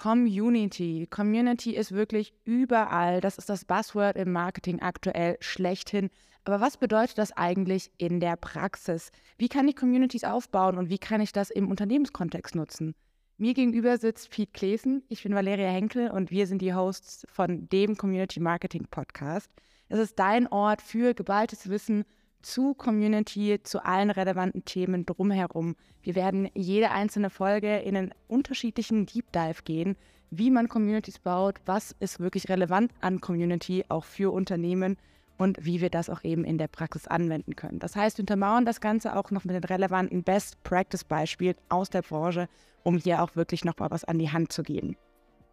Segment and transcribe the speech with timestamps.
[0.00, 1.08] Community.
[1.10, 3.20] Community ist wirklich überall.
[3.20, 6.08] Das ist das Buzzword im Marketing aktuell schlechthin.
[6.44, 9.10] Aber was bedeutet das eigentlich in der Praxis?
[9.38, 12.94] Wie kann ich Communities aufbauen und wie kann ich das im Unternehmenskontext nutzen?
[13.38, 15.02] Mir gegenüber sitzt Pete Klesen.
[15.08, 19.50] Ich bin Valeria Henkel und wir sind die Hosts von dem Community Marketing Podcast.
[19.88, 22.04] Es ist dein Ort für geballtes Wissen
[22.42, 25.76] zu Community, zu allen relevanten Themen drumherum.
[26.02, 29.96] Wir werden jede einzelne Folge in einen unterschiedlichen Deep Dive gehen,
[30.30, 34.96] wie man Communities baut, was ist wirklich relevant an Community, auch für Unternehmen
[35.38, 37.78] und wie wir das auch eben in der Praxis anwenden können.
[37.78, 41.90] Das heißt, wir untermauern das Ganze auch noch mit den relevanten Best Practice Beispielen aus
[41.90, 42.48] der Branche,
[42.82, 44.96] um hier auch wirklich noch mal was an die Hand zu geben.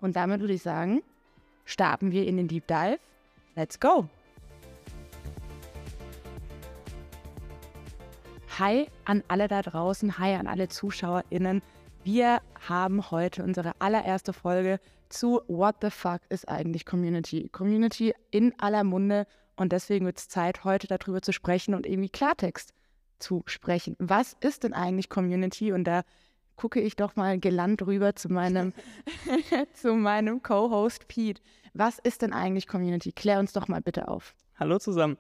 [0.02, 1.02] Und damit würde ich sagen,
[1.64, 3.00] starten wir in den Deep Dive.
[3.56, 4.10] Let's go!
[8.58, 11.62] Hi an alle da draußen, hi an alle ZuschauerInnen.
[12.06, 17.50] Wir haben heute unsere allererste Folge zu What the fuck ist eigentlich Community?
[17.50, 22.08] Community in aller Munde und deswegen wird es Zeit, heute darüber zu sprechen und irgendwie
[22.08, 22.74] Klartext
[23.20, 23.98] zu sprechen.
[24.00, 25.74] Was ist denn eigentlich Community?
[25.74, 26.04] Und da
[26.56, 28.72] gucke ich doch mal gelandt rüber zu meinem,
[29.74, 31.42] zu meinem Co-Host Pete.
[31.74, 33.12] Was ist denn eigentlich Community?
[33.12, 34.34] Klär uns doch mal bitte auf.
[34.58, 35.18] Hallo zusammen.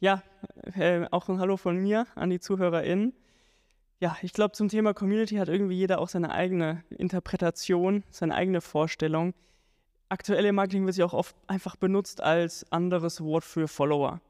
[0.00, 0.22] Ja,
[0.76, 3.12] äh, auch ein Hallo von mir an die ZuhörerInnen.
[3.98, 8.60] Ja, ich glaube, zum Thema Community hat irgendwie jeder auch seine eigene Interpretation, seine eigene
[8.60, 9.34] Vorstellung.
[10.08, 14.20] Aktuell im Marketing wird sie auch oft einfach benutzt als anderes Wort für Follower.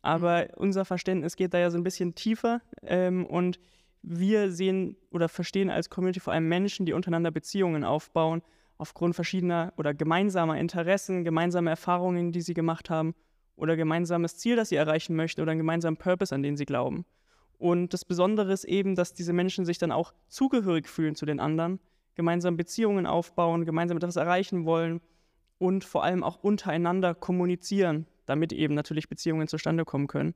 [0.00, 0.48] Aber mhm.
[0.56, 3.60] unser Verständnis geht da ja so ein bisschen tiefer ähm, und
[4.00, 8.40] wir sehen oder verstehen als Community vor allem Menschen, die untereinander Beziehungen aufbauen,
[8.78, 13.14] aufgrund verschiedener oder gemeinsamer Interessen, gemeinsamer Erfahrungen, die sie gemacht haben
[13.58, 17.04] oder gemeinsames Ziel, das sie erreichen möchten oder einen gemeinsamen Purpose, an den sie glauben.
[17.58, 21.40] Und das Besondere ist eben, dass diese Menschen sich dann auch zugehörig fühlen zu den
[21.40, 21.80] anderen,
[22.14, 25.00] gemeinsam Beziehungen aufbauen, gemeinsam etwas erreichen wollen
[25.58, 30.34] und vor allem auch untereinander kommunizieren, damit eben natürlich Beziehungen zustande kommen können.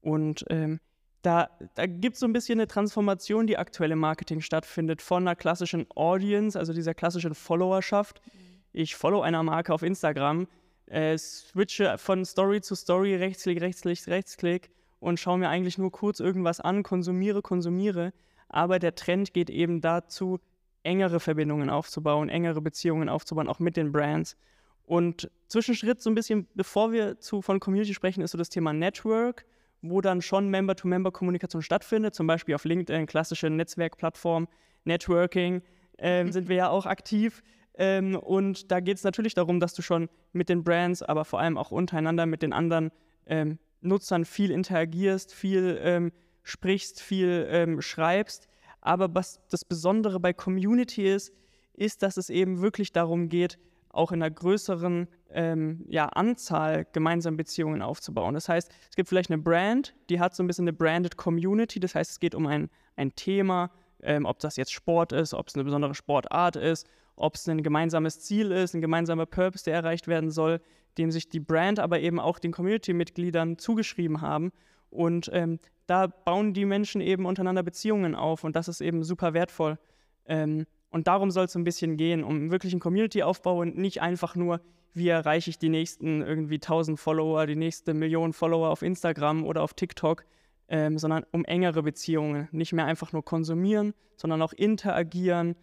[0.00, 0.80] Und ähm,
[1.22, 5.22] da, da gibt es so ein bisschen eine Transformation, die aktuell im Marketing stattfindet, von
[5.22, 8.20] einer klassischen Audience, also dieser klassischen Followerschaft.
[8.24, 8.30] Mhm.
[8.72, 10.48] Ich follow einer Marke auf Instagram,
[10.86, 14.70] äh, switche von Story zu Story, Rechtsklick, Rechtsklick, Rechtsklick
[15.00, 18.12] und schaue mir eigentlich nur kurz irgendwas an, konsumiere, konsumiere.
[18.48, 20.40] Aber der Trend geht eben dazu,
[20.82, 24.36] engere Verbindungen aufzubauen, engere Beziehungen aufzubauen, auch mit den Brands.
[24.84, 28.72] Und Zwischenschritt, so ein bisschen, bevor wir zu, von Community sprechen, ist so das Thema
[28.72, 29.44] Network,
[29.82, 34.48] wo dann schon Member-to-Member-Kommunikation stattfindet, zum Beispiel auf LinkedIn, klassische Netzwerkplattform,
[34.84, 35.62] Networking,
[35.98, 37.42] äh, sind wir ja auch aktiv.
[37.78, 41.40] Ähm, und da geht es natürlich darum, dass du schon mit den Brands, aber vor
[41.40, 42.90] allem auch untereinander mit den anderen
[43.26, 48.48] ähm, Nutzern viel interagierst, viel ähm, sprichst, viel ähm, schreibst.
[48.80, 51.32] Aber was das Besondere bei Community ist,
[51.74, 53.58] ist, dass es eben wirklich darum geht,
[53.90, 58.34] auch in einer größeren ähm, ja, Anzahl gemeinsam Beziehungen aufzubauen.
[58.34, 61.80] Das heißt, es gibt vielleicht eine Brand, die hat so ein bisschen eine branded Community.
[61.80, 63.70] Das heißt, es geht um ein, ein Thema,
[64.02, 67.62] ähm, ob das jetzt Sport ist, ob es eine besondere Sportart ist ob es ein
[67.62, 70.60] gemeinsames Ziel ist, ein gemeinsamer Purpose, der erreicht werden soll,
[70.98, 74.52] dem sich die Brand, aber eben auch den Community-Mitgliedern zugeschrieben haben.
[74.90, 79.34] Und ähm, da bauen die Menschen eben untereinander Beziehungen auf und das ist eben super
[79.34, 79.78] wertvoll.
[80.26, 84.34] Ähm, und darum soll es ein bisschen gehen, um wirklich einen Community-Aufbau und nicht einfach
[84.34, 84.60] nur,
[84.94, 89.62] wie erreiche ich die nächsten irgendwie 1000 Follower, die nächste Million Follower auf Instagram oder
[89.62, 90.24] auf TikTok,
[90.68, 92.48] ähm, sondern um engere Beziehungen.
[92.50, 95.56] Nicht mehr einfach nur konsumieren, sondern auch interagieren,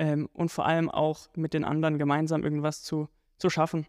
[0.00, 3.86] ähm, und vor allem auch mit den anderen gemeinsam irgendwas zu, zu schaffen.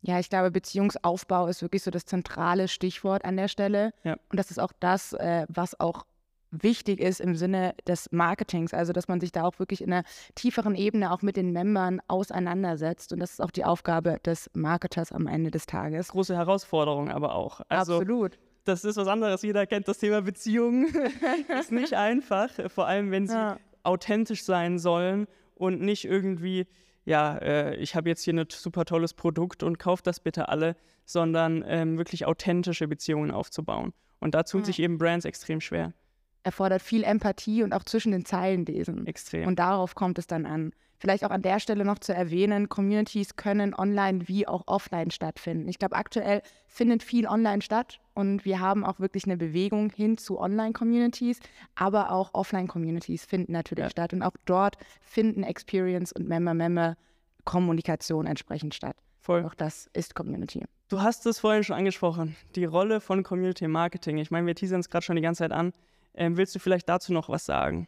[0.00, 3.92] Ja, ich glaube, Beziehungsaufbau ist wirklich so das zentrale Stichwort an der Stelle.
[4.04, 4.16] Ja.
[4.30, 6.06] Und das ist auch das, äh, was auch
[6.52, 10.04] wichtig ist im Sinne des Marketings, also dass man sich da auch wirklich in einer
[10.34, 13.12] tieferen Ebene auch mit den Membern auseinandersetzt.
[13.12, 16.08] Und das ist auch die Aufgabe des Marketers am Ende des Tages.
[16.08, 17.60] Große Herausforderung aber auch.
[17.68, 18.38] Also, Absolut.
[18.64, 19.42] Das ist was anderes.
[19.42, 20.86] Jeder kennt das Thema Beziehungen.
[21.60, 23.58] ist nicht einfach, vor allem wenn sie ja.
[23.82, 25.26] authentisch sein sollen
[25.60, 26.66] und nicht irgendwie,
[27.04, 30.74] ja, äh, ich habe jetzt hier ein super tolles Produkt und kauft das bitte alle,
[31.04, 33.92] sondern ähm, wirklich authentische Beziehungen aufzubauen.
[34.20, 34.66] Und da tun ja.
[34.66, 35.92] sich eben Brands extrem schwer.
[36.42, 39.06] Erfordert viel Empathie und auch zwischen den Zeilen lesen.
[39.06, 39.46] Extrem.
[39.46, 40.72] Und darauf kommt es dann an.
[41.00, 45.66] Vielleicht auch an der Stelle noch zu erwähnen, Communities können online wie auch offline stattfinden.
[45.66, 50.18] Ich glaube, aktuell findet viel online statt und wir haben auch wirklich eine Bewegung hin
[50.18, 51.40] zu Online-Communities,
[51.74, 53.90] aber auch Offline-Communities finden natürlich ja.
[53.90, 58.96] statt und auch dort finden Experience und Member-Member-Kommunikation entsprechend statt.
[59.20, 59.46] Voll.
[59.46, 60.64] Auch das ist Community.
[60.88, 64.18] Du hast es vorhin schon angesprochen, die Rolle von Community Marketing.
[64.18, 65.72] Ich meine, wir teasern es gerade schon die ganze Zeit an.
[66.14, 67.86] Ähm, willst du vielleicht dazu noch was sagen?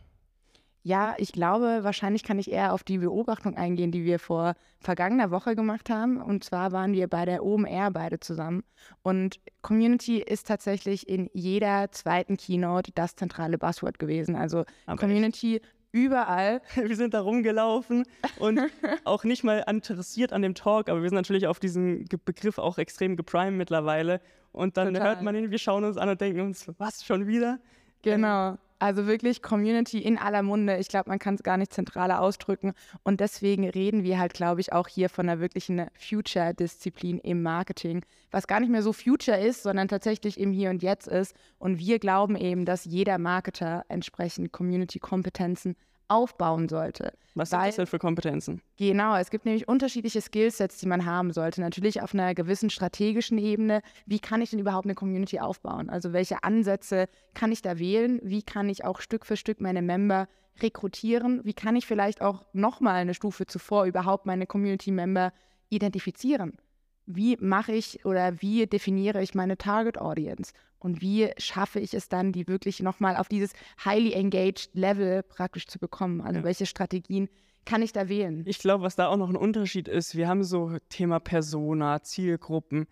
[0.84, 5.30] Ja, ich glaube, wahrscheinlich kann ich eher auf die Beobachtung eingehen, die wir vor vergangener
[5.30, 6.20] Woche gemacht haben.
[6.20, 8.64] Und zwar waren wir bei der OMR beide zusammen.
[9.02, 14.34] Und Community ist tatsächlich in jeder zweiten Keynote das zentrale Buzzword gewesen.
[14.34, 15.66] Also Aber Community echt?
[15.92, 16.62] überall.
[16.74, 18.04] Wir sind da rumgelaufen
[18.40, 18.58] und
[19.04, 22.78] auch nicht mal interessiert an dem Talk, aber wir sind natürlich auf diesen Begriff auch
[22.78, 24.20] extrem geprimed mittlerweile.
[24.50, 25.08] Und dann Total.
[25.08, 27.60] hört man ihn, wir schauen uns an und denken uns, was schon wieder?
[28.02, 28.58] Genau.
[28.78, 30.76] Also wirklich Community in aller Munde.
[30.78, 32.72] Ich glaube, man kann es gar nicht zentraler ausdrücken.
[33.04, 38.04] Und deswegen reden wir halt, glaube ich, auch hier von einer wirklichen Future-Disziplin im Marketing,
[38.32, 41.36] was gar nicht mehr so Future ist, sondern tatsächlich im Hier und Jetzt ist.
[41.60, 45.76] Und wir glauben eben, dass jeder Marketer entsprechend Community-Kompetenzen
[46.12, 47.12] aufbauen sollte.
[47.34, 48.60] Was sind das denn für Kompetenzen?
[48.76, 51.62] Genau, es gibt nämlich unterschiedliche Skillsets, die man haben sollte.
[51.62, 53.80] Natürlich auf einer gewissen strategischen Ebene.
[54.04, 55.88] Wie kann ich denn überhaupt eine Community aufbauen?
[55.88, 58.20] Also welche Ansätze kann ich da wählen?
[58.22, 60.28] Wie kann ich auch Stück für Stück meine Member
[60.60, 61.40] rekrutieren?
[61.44, 65.32] Wie kann ich vielleicht auch nochmal eine Stufe zuvor überhaupt meine Community-Member
[65.70, 66.58] identifizieren?
[67.06, 70.52] Wie mache ich oder wie definiere ich meine Target Audience?
[70.82, 73.52] Und wie schaffe ich es dann, die wirklich nochmal auf dieses
[73.84, 76.20] highly engaged Level praktisch zu bekommen?
[76.20, 76.44] Also ja.
[76.44, 77.28] welche Strategien
[77.64, 78.42] kann ich da wählen?
[78.46, 82.86] Ich glaube, was da auch noch ein Unterschied ist, wir haben so Thema Persona, Zielgruppen.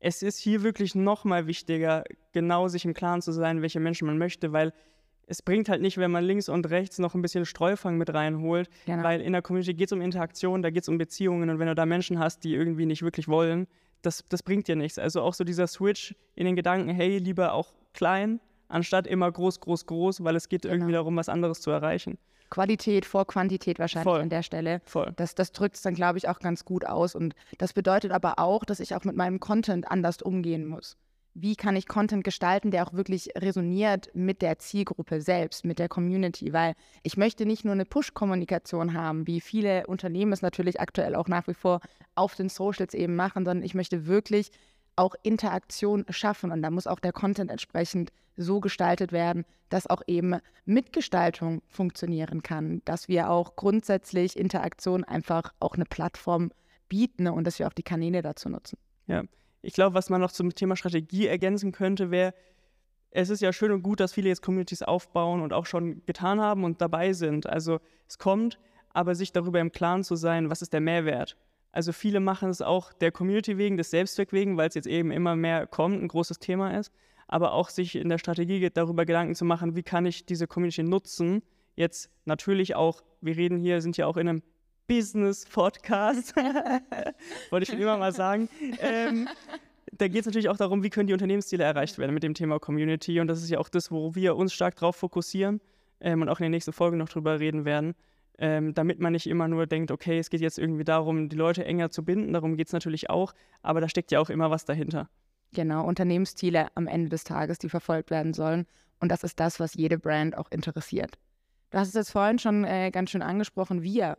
[0.00, 2.02] Es ist hier wirklich nochmal wichtiger,
[2.32, 4.72] genau sich im Klaren zu sein, welche Menschen man möchte, weil
[5.28, 8.68] es bringt halt nicht, wenn man links und rechts noch ein bisschen Streufang mit reinholt,
[8.86, 9.02] genau.
[9.02, 11.66] weil in der Community geht es um Interaktion, da geht es um Beziehungen und wenn
[11.66, 13.66] du da Menschen hast, die irgendwie nicht wirklich wollen,
[14.06, 14.98] das, das bringt dir nichts.
[14.98, 19.60] Also auch so dieser Switch in den Gedanken, hey, lieber auch klein, anstatt immer groß,
[19.60, 20.74] groß, groß, weil es geht genau.
[20.74, 22.18] irgendwie darum, was anderes zu erreichen.
[22.48, 24.20] Qualität vor Quantität wahrscheinlich Voll.
[24.20, 24.80] an der Stelle.
[24.84, 25.12] Voll.
[25.16, 27.16] Das, das drückt es dann, glaube ich, auch ganz gut aus.
[27.16, 30.96] Und das bedeutet aber auch, dass ich auch mit meinem Content anders umgehen muss
[31.38, 35.88] wie kann ich Content gestalten, der auch wirklich resoniert mit der Zielgruppe selbst, mit der
[35.88, 41.14] Community, weil ich möchte nicht nur eine Push-Kommunikation haben, wie viele Unternehmen es natürlich aktuell
[41.14, 41.80] auch nach wie vor
[42.14, 44.50] auf den Socials eben machen, sondern ich möchte wirklich
[44.96, 46.50] auch Interaktion schaffen.
[46.50, 52.42] Und da muss auch der Content entsprechend so gestaltet werden, dass auch eben Mitgestaltung funktionieren
[52.42, 56.50] kann, dass wir auch grundsätzlich Interaktion einfach auch eine Plattform
[56.88, 58.78] bieten und dass wir auch die Kanäle dazu nutzen.
[59.06, 59.24] Ja,
[59.66, 62.34] ich glaube, was man noch zum Thema Strategie ergänzen könnte, wäre,
[63.10, 66.40] es ist ja schön und gut, dass viele jetzt Communities aufbauen und auch schon getan
[66.40, 67.48] haben und dabei sind.
[67.48, 68.60] Also es kommt,
[68.90, 71.36] aber sich darüber im Klaren zu sein, was ist der Mehrwert.
[71.72, 75.10] Also viele machen es auch der Community wegen, des Selbstzweck wegen, weil es jetzt eben
[75.10, 76.92] immer mehr kommt, ein großes Thema ist.
[77.26, 80.84] Aber auch sich in der Strategie darüber Gedanken zu machen, wie kann ich diese Community
[80.84, 81.42] nutzen.
[81.74, 84.42] Jetzt natürlich auch, wir reden hier, sind ja auch in einem
[84.86, 86.34] Business-Podcast.
[87.50, 88.48] Wollte ich schon immer mal sagen.
[88.80, 89.28] Ähm,
[89.92, 92.58] da geht es natürlich auch darum, wie können die Unternehmensziele erreicht werden mit dem Thema
[92.58, 93.20] Community.
[93.20, 95.60] Und das ist ja auch das, wo wir uns stark drauf fokussieren
[96.00, 97.94] ähm, und auch in den nächsten Folgen noch drüber reden werden.
[98.38, 101.64] Ähm, damit man nicht immer nur denkt, okay, es geht jetzt irgendwie darum, die Leute
[101.64, 102.34] enger zu binden.
[102.34, 103.32] Darum geht es natürlich auch.
[103.62, 105.08] Aber da steckt ja auch immer was dahinter.
[105.54, 108.66] Genau, Unternehmensziele am Ende des Tages, die verfolgt werden sollen.
[109.00, 111.18] Und das ist das, was jede Brand auch interessiert.
[111.70, 114.18] Du hast es jetzt vorhin schon äh, ganz schön angesprochen, wir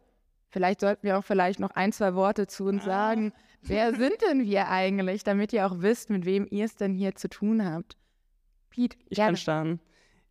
[0.50, 2.86] Vielleicht sollten wir auch vielleicht noch ein, zwei Worte zu uns ah.
[2.86, 3.34] sagen.
[3.62, 7.16] Wer sind denn wir eigentlich, damit ihr auch wisst, mit wem ihr es denn hier
[7.16, 7.98] zu tun habt?
[8.70, 9.30] Pete, ich gerne.
[9.30, 9.80] kann starten.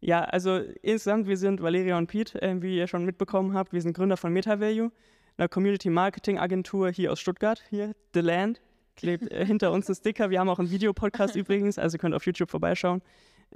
[0.01, 3.73] Ja, also insgesamt, wir sind Valeria und Pete, äh, wie ihr schon mitbekommen habt.
[3.73, 4.93] Wir sind Gründer von MetaValue,
[5.37, 8.61] einer Community Marketing Agentur hier aus Stuttgart, hier, The Land.
[8.97, 10.31] Klebt äh, hinter uns ein Sticker.
[10.31, 13.03] Wir haben auch einen Videopodcast übrigens, also könnt auf YouTube vorbeischauen.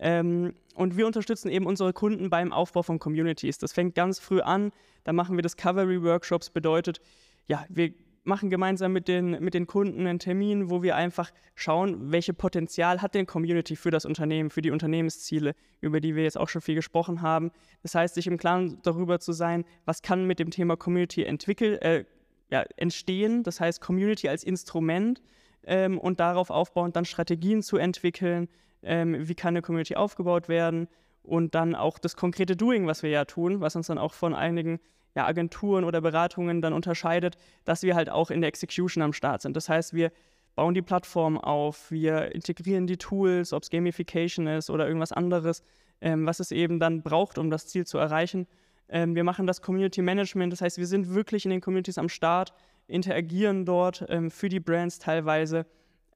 [0.00, 3.58] Ähm, und wir unterstützen eben unsere Kunden beim Aufbau von Communities.
[3.58, 4.72] Das fängt ganz früh an.
[5.04, 6.50] Da machen wir Discovery-Workshops.
[6.50, 7.00] Bedeutet,
[7.46, 7.92] ja, wir
[8.24, 13.02] machen gemeinsam mit den, mit den Kunden einen Termin, wo wir einfach schauen, welche Potenzial
[13.02, 16.62] hat denn Community für das Unternehmen, für die Unternehmensziele, über die wir jetzt auch schon
[16.62, 17.50] viel gesprochen haben.
[17.82, 21.78] Das heißt, sich im Klaren darüber zu sein, was kann mit dem Thema Community entwickeln,
[21.82, 22.04] äh,
[22.50, 23.42] ja, entstehen.
[23.42, 25.22] Das heißt, Community als Instrument
[25.64, 28.48] ähm, und darauf aufbauend dann Strategien zu entwickeln,
[28.82, 30.88] ähm, wie kann eine Community aufgebaut werden
[31.22, 34.34] und dann auch das konkrete Doing, was wir ja tun, was uns dann auch von
[34.34, 34.80] einigen
[35.14, 39.42] ja, Agenturen oder Beratungen dann unterscheidet, dass wir halt auch in der Execution am Start
[39.42, 39.56] sind.
[39.56, 40.12] Das heißt, wir
[40.54, 45.62] bauen die Plattform auf, wir integrieren die Tools, ob es Gamification ist oder irgendwas anderes,
[46.00, 48.46] ähm, was es eben dann braucht, um das Ziel zu erreichen.
[48.88, 52.08] Ähm, wir machen das Community Management, das heißt, wir sind wirklich in den Communities am
[52.08, 52.52] Start,
[52.86, 55.66] interagieren dort ähm, für die Brands teilweise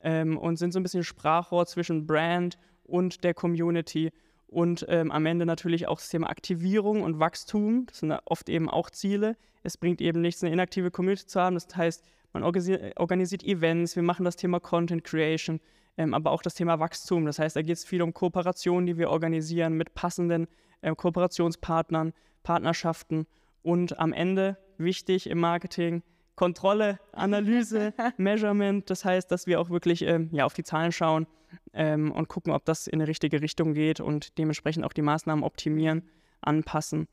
[0.04, 4.12] ähm, und sind so ein bisschen Sprachrohr zwischen Brand und der Community.
[4.46, 7.86] Und ähm, am Ende natürlich auch das Thema Aktivierung und Wachstum.
[7.86, 9.36] Das sind oft eben auch Ziele.
[9.64, 11.54] Es bringt eben nichts, eine inaktive Community zu haben.
[11.54, 15.60] Das heißt, man organisiert, Events, wir machen das Thema Content Creation,
[15.96, 17.24] ähm, aber auch das Thema Wachstum.
[17.26, 20.46] Das heißt, da geht es viel um Kooperationen, die wir organisieren mit passenden
[20.82, 23.26] äh, Kooperationspartnern, Partnerschaften
[23.62, 26.02] und am Ende, wichtig im Marketing,
[26.36, 28.88] Kontrolle, Analyse, Measurement.
[28.90, 31.26] Das heißt, dass wir auch wirklich ähm, ja, auf die Zahlen schauen
[31.72, 35.44] ähm, und gucken, ob das in die richtige Richtung geht und dementsprechend auch die Maßnahmen
[35.44, 36.08] optimieren,
[36.40, 37.08] anpassen.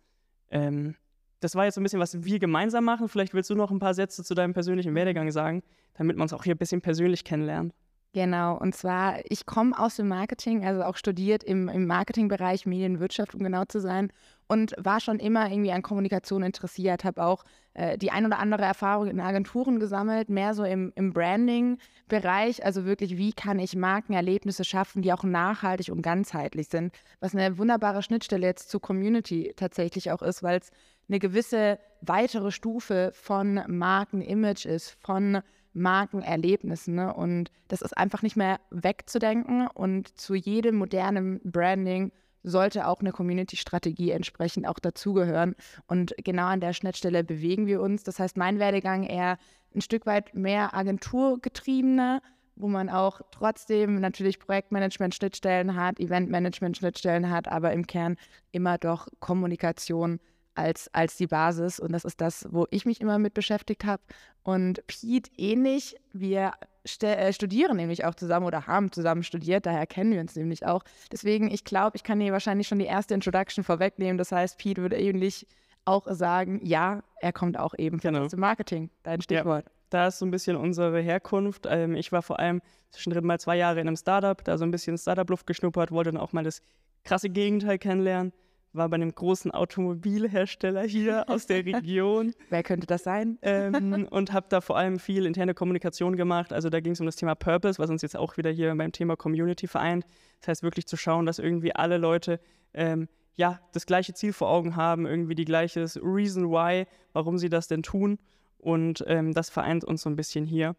[0.49, 0.95] Ähm,
[1.39, 3.09] das war jetzt so ein bisschen, was wir gemeinsam machen.
[3.09, 5.63] Vielleicht willst du noch ein paar Sätze zu deinem persönlichen Werdegang sagen,
[5.95, 7.73] damit man uns auch hier ein bisschen persönlich kennenlernt.
[8.13, 13.33] Genau, und zwar, ich komme aus dem Marketing, also auch studiert im, im Marketingbereich Medienwirtschaft,
[13.35, 14.11] um genau zu sein,
[14.49, 18.63] und war schon immer irgendwie an Kommunikation interessiert, habe auch äh, die ein oder andere
[18.63, 24.65] Erfahrung in Agenturen gesammelt, mehr so im, im Branding-Bereich, also wirklich, wie kann ich Markenerlebnisse
[24.65, 30.11] schaffen, die auch nachhaltig und ganzheitlich sind, was eine wunderbare Schnittstelle jetzt zur Community tatsächlich
[30.11, 30.71] auch ist, weil es
[31.07, 35.41] eine gewisse weitere Stufe von Markenimage ist, von
[35.73, 36.95] Markenerlebnissen.
[36.95, 37.13] Ne?
[37.13, 39.67] Und das ist einfach nicht mehr wegzudenken.
[39.67, 42.11] Und zu jedem modernen Branding
[42.43, 45.55] sollte auch eine Community-Strategie entsprechend auch dazugehören.
[45.87, 48.03] Und genau an der Schnittstelle bewegen wir uns.
[48.03, 49.37] Das heißt, mein Werdegang eher
[49.75, 52.21] ein Stück weit mehr agenturgetriebener,
[52.55, 58.17] wo man auch trotzdem natürlich Projektmanagement-Schnittstellen hat, Eventmanagement-Schnittstellen hat, aber im Kern
[58.51, 60.19] immer doch Kommunikation
[60.55, 61.79] als, als die Basis.
[61.79, 64.01] Und das ist das, wo ich mich immer mit beschäftigt habe.
[64.43, 65.95] Und Pete ähnlich.
[66.13, 66.53] Wir
[67.01, 70.83] äh, studieren nämlich auch zusammen oder haben zusammen studiert, daher kennen wir uns nämlich auch.
[71.11, 74.17] Deswegen, ich glaube, ich kann hier wahrscheinlich schon die erste Introduction vorwegnehmen.
[74.17, 75.47] Das heißt, Pete würde ähnlich
[75.85, 78.27] auch sagen, ja, er kommt auch eben genau.
[78.27, 79.65] zum Marketing, dein Stichwort.
[79.65, 81.67] Ja, da ist so ein bisschen unsere Herkunft.
[81.69, 84.71] Ähm, ich war vor allem zwischendrin mal zwei Jahre in einem Startup, da so ein
[84.71, 86.61] bisschen Startup-Luft geschnuppert, wollte dann auch mal das
[87.03, 88.33] krasse Gegenteil kennenlernen
[88.73, 92.33] war bei einem großen Automobilhersteller hier aus der Region.
[92.49, 93.37] Wer könnte das sein?
[93.41, 96.53] Ähm, und habe da vor allem viel interne Kommunikation gemacht.
[96.53, 98.91] Also da ging es um das Thema Purpose, was uns jetzt auch wieder hier beim
[98.91, 100.05] Thema Community vereint.
[100.39, 102.39] Das heißt wirklich zu schauen, dass irgendwie alle Leute
[102.73, 107.49] ähm, ja das gleiche Ziel vor Augen haben, irgendwie die gleiche Reason why, warum sie
[107.49, 108.19] das denn tun.
[108.57, 110.75] Und ähm, das vereint uns so ein bisschen hier.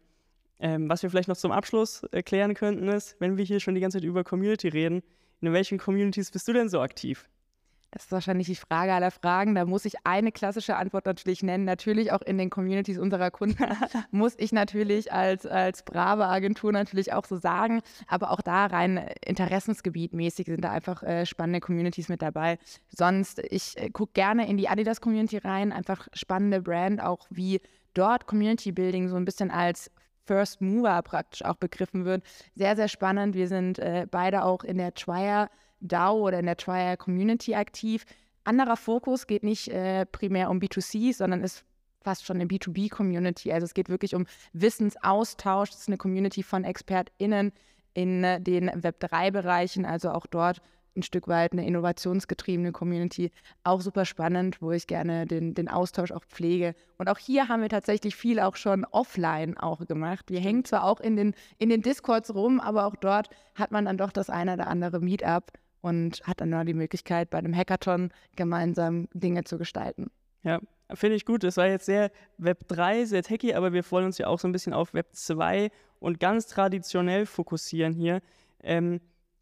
[0.59, 3.81] Ähm, was wir vielleicht noch zum Abschluss erklären könnten, ist, wenn wir hier schon die
[3.81, 5.03] ganze Zeit über Community reden,
[5.41, 7.27] in welchen Communities bist du denn so aktiv?
[7.93, 9.53] Das ist wahrscheinlich die Frage aller Fragen.
[9.53, 11.63] Da muss ich eine klassische Antwort natürlich nennen.
[11.63, 13.63] Natürlich auch in den Communities unserer Kunden
[14.11, 17.81] muss ich natürlich als, als brave Agentur natürlich auch so sagen.
[18.07, 22.57] Aber auch da rein interessensgebietmäßig sind da einfach äh, spannende Communities mit dabei.
[22.89, 25.71] Sonst, ich äh, gucke gerne in die Adidas-Community rein.
[25.71, 27.61] Einfach spannende Brand, auch wie
[27.93, 29.91] dort Community Building so ein bisschen als
[30.25, 32.23] First Mover praktisch auch begriffen wird.
[32.55, 33.35] Sehr, sehr spannend.
[33.35, 35.49] Wir sind äh, beide auch in der Trier
[35.87, 38.05] DAO oder in der Trier Community aktiv.
[38.43, 41.63] Anderer Fokus geht nicht äh, primär um B2C, sondern ist
[42.03, 43.51] fast schon eine B2B-Community.
[43.51, 45.69] Also es geht wirklich um Wissensaustausch.
[45.69, 47.53] Es ist eine Community von ExpertInnen
[47.93, 50.61] in äh, den Web3-Bereichen, also auch dort
[50.95, 53.31] ein Stück weit eine innovationsgetriebene Community.
[53.63, 56.75] Auch super spannend, wo ich gerne den, den Austausch auch pflege.
[56.97, 60.29] Und auch hier haben wir tatsächlich viel auch schon offline auch gemacht.
[60.29, 63.85] Wir hängen zwar auch in den, in den Discords rum, aber auch dort hat man
[63.85, 65.51] dann doch das eine oder andere Meetup
[65.83, 70.09] und hat dann nur die Möglichkeit, bei einem Hackathon gemeinsam Dinge zu gestalten.
[70.43, 70.61] Ja,
[70.93, 71.43] finde ich gut.
[71.43, 74.47] Das war jetzt sehr Web 3, sehr techy, aber wir wollen uns ja auch so
[74.47, 78.21] ein bisschen auf Web 2 und ganz traditionell fokussieren hier.
[78.63, 79.01] Ähm,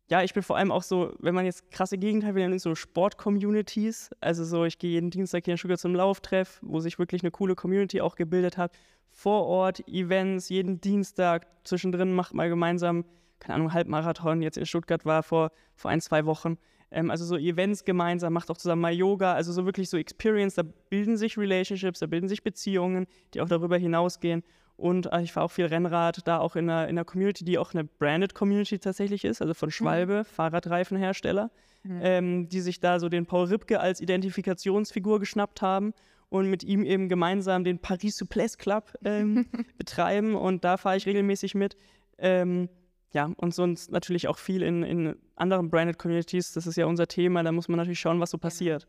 [0.10, 2.74] ja, ich bin vor allem auch so, wenn man jetzt krasse Gegenteile will, in so
[2.74, 4.10] Sport-Communities.
[4.20, 7.30] Also so, ich gehe jeden Dienstag hier in Stuttgart zum Lauftreff, wo sich wirklich eine
[7.30, 8.74] coole Community auch gebildet hat.
[9.12, 13.06] Vor Ort, Events, jeden Dienstag, zwischendrin macht mal gemeinsam
[13.42, 16.58] keine Ahnung, Halbmarathon jetzt in Stuttgart war vor, vor ein, zwei Wochen.
[16.92, 20.56] Ähm, also so Events gemeinsam, macht auch zusammen mal Yoga, also so wirklich so Experience,
[20.56, 24.44] da bilden sich Relationships, da bilden sich Beziehungen, die auch darüber hinausgehen.
[24.78, 27.58] Und äh, ich fahre auch viel Rennrad, da auch in einer, in einer Community, die
[27.58, 29.72] auch eine Branded Community tatsächlich ist, also von mhm.
[29.72, 30.26] Schwalbe, mhm.
[30.26, 31.52] Fahrradreifenhersteller,
[31.84, 32.00] mhm.
[32.02, 35.94] ähm, die sich da so den Paul Ripke als Identifikationsfigur geschnappt haben
[36.30, 40.36] und mit ihm eben gemeinsam den Paris Souplesse Club ähm, betreiben.
[40.36, 41.76] Und da fahre ich regelmäßig mit.
[42.18, 42.70] Ähm,
[43.14, 46.54] ja, und sonst natürlich auch viel in, in anderen Branded Communities.
[46.54, 47.44] Das ist ja unser Thema.
[47.44, 48.88] Da muss man natürlich schauen, was so passiert.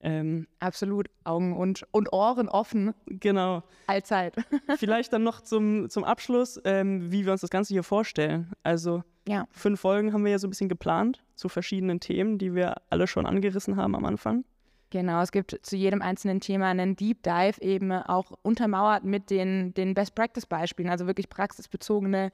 [0.00, 2.94] Ähm, Absolut, Augen und, und Ohren offen.
[3.06, 3.64] Genau.
[3.88, 4.36] Allzeit.
[4.78, 8.52] Vielleicht dann noch zum, zum Abschluss, ähm, wie wir uns das Ganze hier vorstellen.
[8.62, 9.46] Also ja.
[9.50, 13.08] fünf Folgen haben wir ja so ein bisschen geplant zu verschiedenen Themen, die wir alle
[13.08, 14.44] schon angerissen haben am Anfang.
[14.90, 19.74] Genau, es gibt zu jedem einzelnen Thema einen Deep Dive eben auch untermauert mit den,
[19.74, 22.30] den Best Practice Beispielen, also wirklich praxisbezogene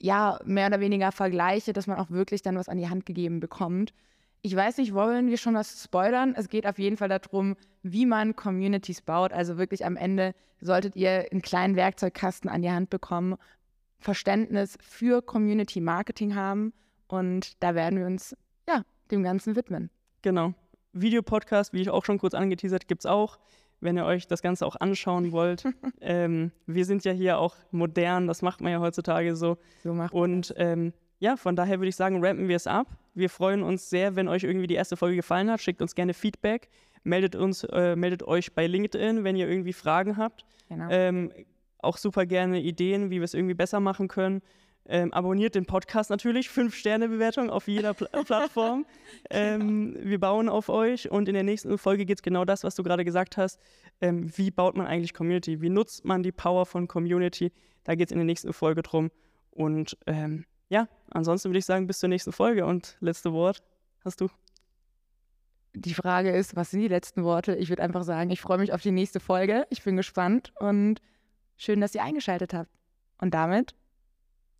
[0.00, 3.40] ja, mehr oder weniger Vergleiche, dass man auch wirklich dann was an die Hand gegeben
[3.40, 3.92] bekommt.
[4.42, 6.34] Ich weiß nicht, wollen wir schon was spoilern?
[6.36, 9.32] Es geht auf jeden Fall darum, wie man Communities baut.
[9.32, 13.36] Also wirklich am Ende solltet ihr einen kleinen Werkzeugkasten an die Hand bekommen,
[13.98, 16.72] Verständnis für Community Marketing haben
[17.08, 18.36] und da werden wir uns
[18.68, 19.90] ja dem Ganzen widmen.
[20.22, 20.54] Genau
[20.92, 23.38] Videopodcast, wie ich auch schon kurz angeteasert, gibt es auch,
[23.80, 25.64] wenn ihr euch das Ganze auch anschauen wollt.
[26.00, 29.58] ähm, wir sind ja hier auch modern, das macht man ja heutzutage so.
[29.82, 32.86] So macht Und ähm, ja, von daher würde ich sagen, rampen wir es ab.
[33.14, 35.60] Wir freuen uns sehr, wenn euch irgendwie die erste Folge gefallen hat.
[35.60, 36.68] Schickt uns gerne Feedback.
[37.02, 40.44] Meldet, uns, äh, meldet euch bei LinkedIn, wenn ihr irgendwie Fragen habt.
[40.68, 40.88] Genau.
[40.90, 41.32] Ähm,
[41.78, 44.42] auch super gerne Ideen, wie wir es irgendwie besser machen können.
[44.90, 46.48] Ähm, abonniert den Podcast natürlich.
[46.48, 48.86] Fünf Sterne Bewertung auf jeder Pl Plattform.
[49.30, 52.74] ähm, wir bauen auf euch und in der nächsten Folge geht es genau das, was
[52.74, 53.60] du gerade gesagt hast.
[54.00, 55.60] Ähm, wie baut man eigentlich Community?
[55.60, 57.52] Wie nutzt man die Power von Community?
[57.84, 59.10] Da geht es in der nächsten Folge drum.
[59.50, 63.62] Und ähm, ja, ansonsten würde ich sagen, bis zur nächsten Folge und letzte Wort
[64.04, 64.28] hast du.
[65.74, 67.54] Die Frage ist, was sind die letzten Worte?
[67.56, 69.66] Ich würde einfach sagen, ich freue mich auf die nächste Folge.
[69.68, 71.02] Ich bin gespannt und
[71.56, 72.70] schön, dass ihr eingeschaltet habt.
[73.20, 73.74] Und damit,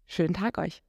[0.08, 0.82] schönen Tag euch.